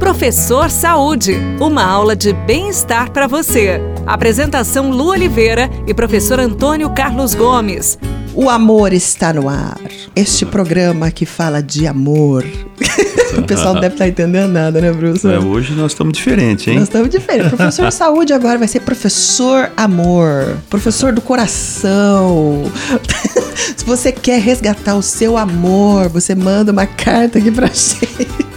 [0.00, 3.78] Professor Saúde, uma aula de bem-estar para você.
[4.06, 7.98] Apresentação Lu Oliveira e professor Antônio Carlos Gomes.
[8.34, 9.78] O amor está no ar.
[10.16, 12.46] Este programa que fala de amor.
[13.36, 15.28] o pessoal não deve estar entendendo nada, né, Bruce?
[15.28, 16.76] É, hoje nós estamos diferentes, hein?
[16.76, 17.50] Nós estamos diferentes.
[17.50, 22.64] Professor Saúde agora vai ser professor amor, professor do coração.
[23.76, 28.49] Se você quer resgatar o seu amor, você manda uma carta aqui pra gente.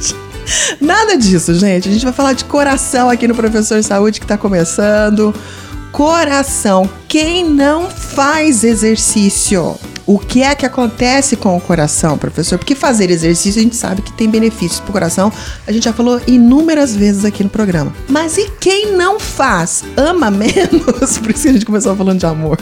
[0.79, 1.89] Nada disso, gente.
[1.89, 5.33] A gente vai falar de coração aqui no Professor Saúde que está começando.
[5.91, 6.89] Coração.
[7.07, 9.77] Quem não faz exercício?
[10.05, 12.57] O que é que acontece com o coração, professor?
[12.57, 15.31] Porque fazer exercício a gente sabe que tem benefícios para o coração.
[15.65, 17.93] A gente já falou inúmeras vezes aqui no programa.
[18.09, 19.83] Mas e quem não faz?
[19.95, 21.17] Ama menos?
[21.19, 22.59] Por isso que a gente começou falando de amor.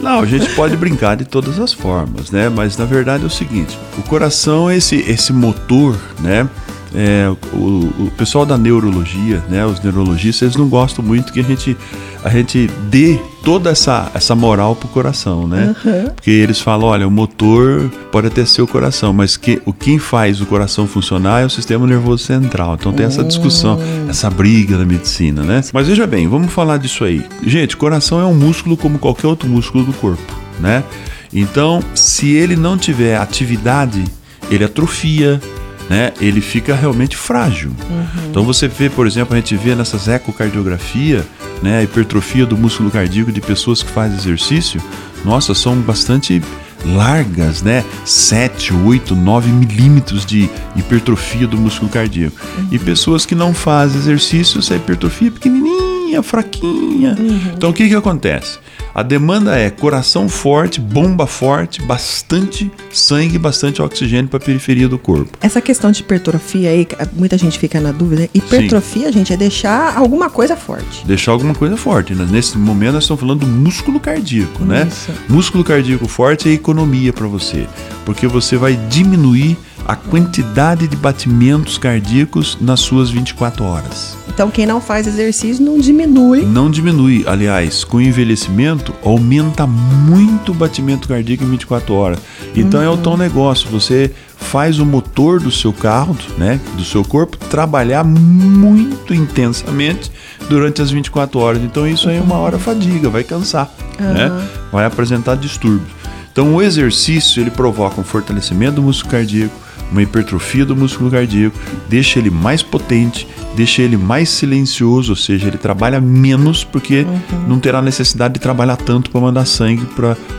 [0.00, 2.48] Não, a gente pode brincar de todas as formas, né?
[2.48, 6.48] Mas na verdade é o seguinte: o coração é esse, esse motor, né?
[6.94, 11.42] É, o, o, pessoal da neurologia, né, os neurologistas, eles não gostam muito que a
[11.42, 11.76] gente,
[12.22, 15.74] a gente dê toda essa, essa moral pro coração, né?
[15.84, 16.10] Uhum.
[16.14, 19.98] Porque eles falam, olha, o motor pode até ser o coração, mas que, o quem
[19.98, 22.76] faz o coração funcionar é o sistema nervoso central.
[22.78, 24.10] Então tem essa discussão, uhum.
[24.10, 25.60] essa briga da medicina, né?
[25.72, 27.24] Mas veja bem, vamos falar disso aí.
[27.44, 30.84] Gente, coração é um músculo como qualquer outro músculo do corpo, né?
[31.32, 34.04] Então, se ele não tiver atividade,
[34.50, 35.40] ele atrofia,
[35.88, 37.70] né, ele fica realmente frágil.
[37.90, 38.30] Uhum.
[38.30, 41.24] Então você vê, por exemplo, a gente vê nessas ecocardiografia,
[41.62, 44.82] né, a hipertrofia do músculo cardíaco de pessoas que fazem exercício,
[45.24, 46.42] nossa, são bastante
[46.84, 47.84] largas, né?
[48.04, 52.36] 7, 8, 9 milímetros de hipertrofia do músculo cardíaco.
[52.58, 52.68] Uhum.
[52.72, 57.16] E pessoas que não fazem exercício, essa hipertrofia é pequenininha, fraquinha.
[57.18, 57.52] Uhum.
[57.56, 58.58] Então o que que acontece?
[58.94, 64.98] A demanda é coração forte, bomba forte, bastante sangue, bastante oxigênio para a periferia do
[64.98, 65.38] corpo.
[65.40, 68.28] Essa questão de hipertrofia aí, muita gente fica na dúvida.
[68.34, 69.12] Hipertrofia, Sim.
[69.12, 71.06] gente, é deixar alguma coisa forte.
[71.06, 72.14] Deixar alguma coisa forte.
[72.14, 72.28] Né?
[72.30, 74.86] Nesse momento nós estamos falando do músculo cardíaco, né?
[74.86, 75.10] Isso.
[75.26, 77.66] Músculo cardíaco forte é economia para você,
[78.04, 79.56] porque você vai diminuir
[79.86, 84.21] a quantidade de batimentos cardíacos nas suas 24 horas.
[84.34, 86.42] Então, quem não faz exercício não diminui.
[86.44, 87.24] Não diminui.
[87.26, 92.18] Aliás, com o envelhecimento, aumenta muito o batimento cardíaco em 24 horas.
[92.56, 92.86] Então, uhum.
[92.86, 93.68] é o tal negócio.
[93.68, 100.10] Você faz o motor do seu carro, né, do seu corpo, trabalhar muito intensamente
[100.48, 101.62] durante as 24 horas.
[101.62, 103.70] Então, isso aí é uma hora fadiga, vai cansar,
[104.00, 104.12] uhum.
[104.12, 104.48] né?
[104.70, 105.90] Vai apresentar distúrbios.
[106.32, 109.54] Então, o exercício, ele provoca um fortalecimento do músculo cardíaco,
[109.90, 115.48] uma hipertrofia do músculo cardíaco, deixa ele mais potente, deixa ele mais silencioso, ou seja,
[115.48, 117.48] ele trabalha menos porque uhum.
[117.48, 119.86] não terá necessidade de trabalhar tanto para mandar sangue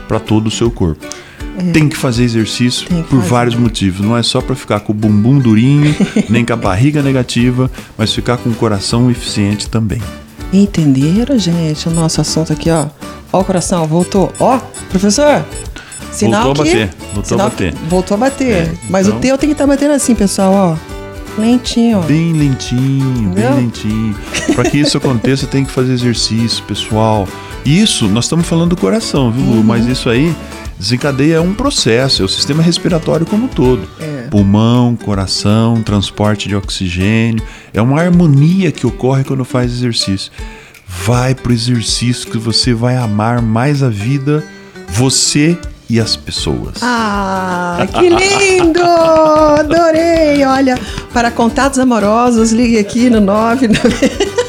[0.07, 1.05] para todo o seu corpo.
[1.57, 1.71] É.
[1.71, 3.29] Tem que fazer exercício que por fazer.
[3.29, 4.01] vários motivos.
[4.05, 5.95] Não é só para ficar com o bumbum durinho,
[6.29, 10.01] nem com a barriga negativa, mas ficar com o coração eficiente também.
[10.51, 11.87] Entenderam, gente?
[11.87, 12.87] O nosso assunto aqui, ó.
[13.31, 14.31] Ó o coração, voltou.
[14.39, 14.59] Ó,
[14.89, 15.43] professor,
[16.11, 16.95] Sinal voltou que, a bater.
[17.13, 17.73] Voltou a bater.
[17.89, 18.51] Voltou a bater.
[18.51, 19.17] É, Mas então...
[19.17, 20.92] o teu tem que estar tá batendo assim, pessoal, ó.
[21.37, 22.01] Lentinho.
[22.01, 23.51] Bem lentinho, Entendeu?
[23.53, 24.15] bem lentinho.
[24.55, 27.27] Para que isso aconteça, tem que fazer exercício, pessoal.
[27.65, 29.63] Isso, nós estamos falando do coração, viu, Uhum.
[29.63, 30.35] Mas isso aí
[30.77, 33.87] desencadeia um processo, é o sistema respiratório como um todo.
[33.99, 34.27] É.
[34.29, 37.43] Pulmão, coração, transporte de oxigênio.
[37.73, 40.31] É uma harmonia que ocorre quando faz exercício.
[41.05, 44.45] Vai pro exercício que você vai amar mais a vida,
[44.89, 45.57] você
[45.89, 46.77] e as pessoas.
[46.81, 48.83] Ah, que lindo!
[48.83, 50.43] Adorei!
[50.45, 50.79] Olha,
[51.13, 54.33] para contatos amorosos, ligue aqui no 99.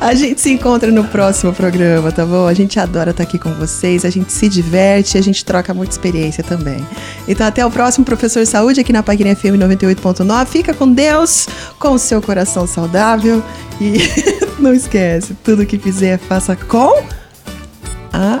[0.00, 2.46] A gente se encontra no próximo programa, tá bom?
[2.46, 5.92] A gente adora estar aqui com vocês, a gente se diverte, a gente troca muita
[5.92, 6.82] experiência também.
[7.28, 10.46] Então até o próximo Professor Saúde aqui na Página FM 98.9.
[10.46, 11.46] Fica com Deus,
[11.78, 13.42] com o seu coração saudável
[13.78, 13.98] e
[14.58, 17.04] não esquece, tudo que fizer faça com
[18.10, 18.40] a